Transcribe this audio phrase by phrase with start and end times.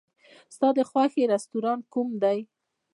[0.55, 2.39] ستا د خوښې رستورانت کوم دی؟